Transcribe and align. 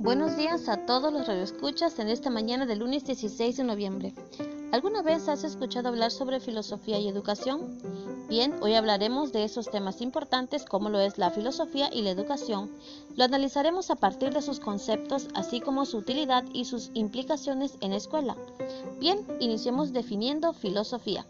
Buenos 0.00 0.38
días 0.38 0.70
a 0.70 0.86
todos 0.86 1.12
los 1.12 1.26
radioescuchas 1.26 1.98
en 1.98 2.08
esta 2.08 2.30
mañana 2.30 2.64
del 2.64 2.78
lunes 2.78 3.04
16 3.04 3.58
de 3.58 3.64
noviembre. 3.64 4.14
¿Alguna 4.72 5.02
vez 5.02 5.28
has 5.28 5.44
escuchado 5.44 5.88
hablar 5.88 6.10
sobre 6.10 6.40
filosofía 6.40 6.98
y 6.98 7.06
educación? 7.06 7.78
Bien, 8.26 8.54
hoy 8.62 8.76
hablaremos 8.76 9.30
de 9.30 9.44
esos 9.44 9.70
temas 9.70 10.00
importantes 10.00 10.64
como 10.64 10.88
lo 10.88 11.00
es 11.00 11.18
la 11.18 11.30
filosofía 11.30 11.90
y 11.92 12.00
la 12.00 12.12
educación. 12.12 12.70
Lo 13.14 13.24
analizaremos 13.24 13.90
a 13.90 13.96
partir 13.96 14.32
de 14.32 14.40
sus 14.40 14.58
conceptos, 14.58 15.28
así 15.34 15.60
como 15.60 15.84
su 15.84 15.98
utilidad 15.98 16.44
y 16.54 16.64
sus 16.64 16.90
implicaciones 16.94 17.76
en 17.82 17.90
la 17.90 17.98
escuela. 17.98 18.38
Bien, 19.00 19.18
iniciemos 19.38 19.92
definiendo 19.92 20.54
filosofía. 20.54 21.26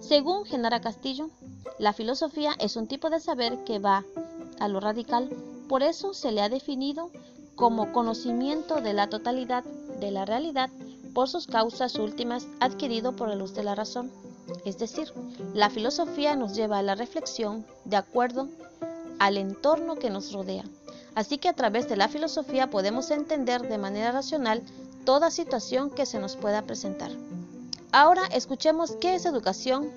Según 0.00 0.46
Genara 0.46 0.80
Castillo, 0.80 1.28
la 1.78 1.92
filosofía 1.92 2.52
es 2.58 2.76
un 2.76 2.86
tipo 2.86 3.10
de 3.10 3.20
saber 3.20 3.64
que 3.64 3.80
va 3.80 4.02
a 4.60 4.68
lo 4.68 4.80
radical, 4.80 5.28
por 5.68 5.82
eso 5.82 6.14
se 6.14 6.32
le 6.32 6.40
ha 6.40 6.48
definido 6.48 7.10
como 7.54 7.92
conocimiento 7.92 8.80
de 8.80 8.92
la 8.92 9.08
totalidad 9.08 9.64
de 10.00 10.10
la 10.10 10.24
realidad 10.24 10.70
por 11.14 11.28
sus 11.28 11.46
causas 11.46 11.94
últimas 11.96 12.46
adquirido 12.60 13.14
por 13.14 13.28
la 13.28 13.36
luz 13.36 13.54
de 13.54 13.62
la 13.62 13.74
razón. 13.74 14.10
Es 14.64 14.78
decir, 14.78 15.12
la 15.54 15.70
filosofía 15.70 16.36
nos 16.36 16.54
lleva 16.54 16.78
a 16.78 16.82
la 16.82 16.94
reflexión 16.94 17.64
de 17.84 17.96
acuerdo 17.96 18.48
al 19.18 19.36
entorno 19.36 19.96
que 19.96 20.10
nos 20.10 20.32
rodea. 20.32 20.64
Así 21.14 21.38
que 21.38 21.48
a 21.48 21.54
través 21.54 21.88
de 21.88 21.96
la 21.96 22.08
filosofía 22.08 22.70
podemos 22.70 23.10
entender 23.10 23.62
de 23.68 23.78
manera 23.78 24.10
racional 24.10 24.62
toda 25.04 25.30
situación 25.30 25.90
que 25.90 26.06
se 26.06 26.18
nos 26.18 26.36
pueda 26.36 26.62
presentar. 26.62 27.10
Ahora 27.92 28.22
escuchemos 28.32 28.96
qué 29.00 29.14
es 29.14 29.24
educación. 29.24 29.90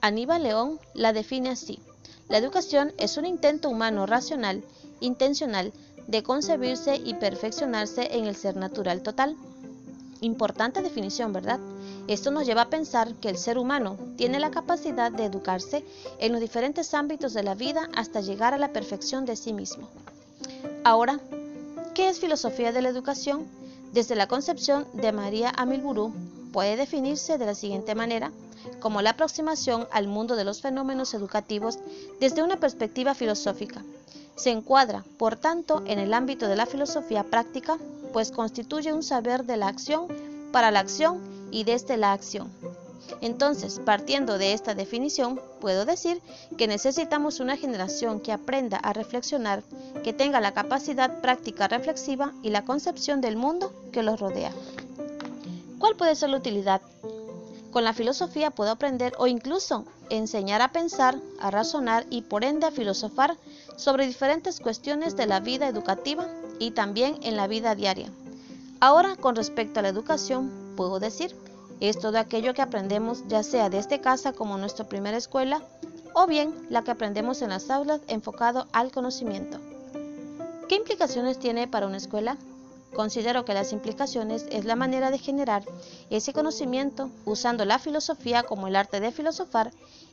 Aníbal 0.00 0.42
León 0.42 0.80
la 0.94 1.12
define 1.12 1.50
así. 1.50 1.78
La 2.28 2.38
educación 2.38 2.92
es 2.98 3.16
un 3.16 3.24
intento 3.24 3.68
humano 3.68 4.04
racional, 4.04 4.64
intencional, 4.98 5.72
de 6.06 6.22
concebirse 6.22 6.96
y 6.96 7.14
perfeccionarse 7.14 8.16
en 8.16 8.26
el 8.26 8.36
ser 8.36 8.56
natural 8.56 9.02
total. 9.02 9.36
Importante 10.20 10.82
definición, 10.82 11.32
¿verdad? 11.32 11.60
Esto 12.08 12.30
nos 12.30 12.46
lleva 12.46 12.62
a 12.62 12.70
pensar 12.70 13.14
que 13.14 13.28
el 13.28 13.36
ser 13.36 13.58
humano 13.58 13.96
tiene 14.16 14.38
la 14.38 14.50
capacidad 14.50 15.10
de 15.10 15.24
educarse 15.24 15.84
en 16.18 16.32
los 16.32 16.40
diferentes 16.40 16.94
ámbitos 16.94 17.34
de 17.34 17.42
la 17.42 17.54
vida 17.54 17.88
hasta 17.94 18.20
llegar 18.20 18.54
a 18.54 18.58
la 18.58 18.72
perfección 18.72 19.24
de 19.24 19.36
sí 19.36 19.52
mismo. 19.52 19.88
Ahora, 20.84 21.20
¿qué 21.94 22.08
es 22.08 22.20
filosofía 22.20 22.72
de 22.72 22.82
la 22.82 22.88
educación? 22.88 23.46
Desde 23.92 24.14
la 24.14 24.28
concepción 24.28 24.86
de 24.92 25.10
María 25.10 25.52
Amilburú 25.56 26.12
puede 26.52 26.76
definirse 26.76 27.38
de 27.38 27.46
la 27.46 27.54
siguiente 27.54 27.94
manera, 27.94 28.30
como 28.80 29.02
la 29.02 29.10
aproximación 29.10 29.88
al 29.90 30.06
mundo 30.06 30.36
de 30.36 30.44
los 30.44 30.60
fenómenos 30.60 31.12
educativos 31.14 31.78
desde 32.20 32.42
una 32.42 32.58
perspectiva 32.58 33.14
filosófica, 33.14 33.82
se 34.36 34.50
encuadra, 34.50 35.04
por 35.18 35.36
tanto, 35.36 35.82
en 35.86 35.98
el 35.98 36.14
ámbito 36.14 36.46
de 36.46 36.56
la 36.56 36.66
filosofía 36.66 37.24
práctica, 37.24 37.78
pues 38.12 38.30
constituye 38.30 38.92
un 38.92 39.02
saber 39.02 39.44
de 39.44 39.56
la 39.56 39.68
acción 39.68 40.06
para 40.52 40.70
la 40.70 40.80
acción 40.80 41.20
y 41.50 41.64
desde 41.64 41.96
la 41.96 42.12
acción. 42.12 42.50
Entonces, 43.20 43.80
partiendo 43.84 44.36
de 44.36 44.52
esta 44.52 44.74
definición, 44.74 45.40
puedo 45.60 45.84
decir 45.84 46.20
que 46.58 46.66
necesitamos 46.66 47.40
una 47.40 47.56
generación 47.56 48.20
que 48.20 48.32
aprenda 48.32 48.76
a 48.78 48.92
reflexionar, 48.92 49.62
que 50.04 50.12
tenga 50.12 50.40
la 50.40 50.52
capacidad 50.52 51.20
práctica 51.20 51.68
reflexiva 51.68 52.32
y 52.42 52.50
la 52.50 52.64
concepción 52.64 53.20
del 53.20 53.36
mundo 53.36 53.72
que 53.92 54.02
los 54.02 54.20
rodea. 54.20 54.52
¿Cuál 55.78 55.96
puede 55.96 56.14
ser 56.14 56.30
la 56.30 56.38
utilidad? 56.38 56.80
Con 57.76 57.84
la 57.84 57.92
filosofía 57.92 58.50
puedo 58.50 58.70
aprender 58.70 59.12
o 59.18 59.26
incluso 59.26 59.84
enseñar 60.08 60.62
a 60.62 60.72
pensar, 60.72 61.20
a 61.38 61.50
razonar 61.50 62.06
y 62.08 62.22
por 62.22 62.42
ende 62.42 62.64
a 62.64 62.70
filosofar 62.70 63.36
sobre 63.76 64.06
diferentes 64.06 64.60
cuestiones 64.60 65.14
de 65.14 65.26
la 65.26 65.40
vida 65.40 65.68
educativa 65.68 66.26
y 66.58 66.70
también 66.70 67.18
en 67.20 67.36
la 67.36 67.46
vida 67.48 67.74
diaria. 67.74 68.10
Ahora, 68.80 69.14
con 69.16 69.36
respecto 69.36 69.78
a 69.78 69.82
la 69.82 69.90
educación, 69.90 70.50
puedo 70.74 71.00
decir, 71.00 71.36
es 71.80 71.98
todo 71.98 72.18
aquello 72.18 72.54
que 72.54 72.62
aprendemos 72.62 73.24
ya 73.28 73.42
sea 73.42 73.68
desde 73.68 74.00
casa 74.00 74.32
como 74.32 74.56
nuestra 74.56 74.88
primera 74.88 75.18
escuela 75.18 75.60
o 76.14 76.26
bien 76.26 76.54
la 76.70 76.80
que 76.80 76.92
aprendemos 76.92 77.42
en 77.42 77.50
las 77.50 77.68
aulas 77.68 78.00
enfocado 78.08 78.68
al 78.72 78.90
conocimiento. 78.90 79.58
¿Qué 80.70 80.76
implicaciones 80.76 81.38
tiene 81.38 81.68
para 81.68 81.86
una 81.86 81.98
escuela? 81.98 82.38
Considero 82.96 83.44
que 83.44 83.52
las 83.52 83.74
implicaciones 83.74 84.46
es 84.50 84.64
la 84.64 84.74
manera 84.74 85.10
de 85.10 85.18
generar 85.18 85.62
ese 86.08 86.32
conocimiento 86.32 87.10
usando 87.26 87.66
la 87.66 87.78
filosofía 87.78 88.42
como 88.44 88.68
el 88.68 88.74
arte 88.74 89.00
de 89.00 89.12
filosofar 89.12 89.70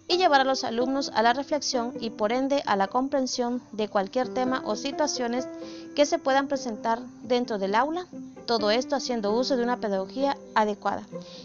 y 0.09 0.17
llevar 0.17 0.41
a 0.41 0.43
los 0.43 0.65
alumnos 0.65 1.09
a 1.15 1.23
la 1.23 1.31
reflexión 1.31 1.93
y 2.01 2.09
por 2.09 2.33
ende 2.33 2.61
a 2.65 2.75
la 2.75 2.89
comprensión 2.89 3.63
de 3.71 3.87
cualquier 3.87 4.33
tema 4.33 4.63
o 4.65 4.75
situaciones 4.75 5.47
que 5.95 6.05
se 6.05 6.19
puedan 6.19 6.49
presentar 6.49 6.99
dentro 7.21 7.57
del 7.57 7.75
aula, 7.75 8.05
todo 8.45 8.69
esto 8.69 8.97
haciendo 8.97 9.31
uso 9.31 9.55
de 9.55 9.63
una 9.63 9.79
pedagogía 9.79 10.35
adecuada. 10.53 11.03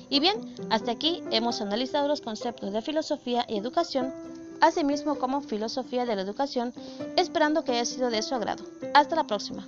Y 0.08 0.18
bien, 0.18 0.56
hasta 0.70 0.90
aquí 0.90 1.22
hemos 1.30 1.60
analizado 1.60 2.08
los 2.08 2.20
conceptos 2.20 2.72
de 2.72 2.82
filosofía 2.82 3.44
y 3.48 3.58
educación, 3.58 4.12
asimismo 4.60 5.14
como 5.20 5.40
filosofía 5.40 6.04
de 6.04 6.16
la 6.16 6.22
educación, 6.22 6.74
esperando 7.16 7.62
que 7.62 7.70
haya 7.72 7.84
sido 7.84 8.10
de 8.10 8.22
su 8.22 8.34
agrado. 8.34 8.64
Hasta 8.92 9.14
la 9.14 9.24
próxima. 9.24 9.64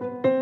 you 0.00 0.37